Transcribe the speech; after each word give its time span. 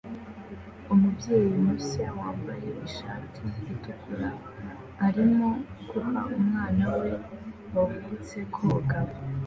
Umubyeyi 0.93 1.53
mushya 1.65 2.07
wambaye 2.19 2.69
ishati 2.87 3.39
itukura 3.73 4.29
arimo 5.07 5.49
guha 5.89 6.21
umwana 6.37 6.83
we 6.97 7.09
wavutse 7.73 8.37
koga 8.53 8.99